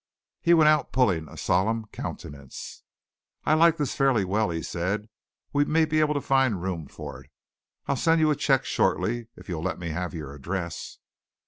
[0.41, 2.81] He went out, pulling a solemn countenance.
[3.45, 5.09] "I like this fairly well," he said.
[5.53, 7.29] "We may be able to find room for it.
[7.85, 10.97] I'll send you a check shortly if you'll let me have your address."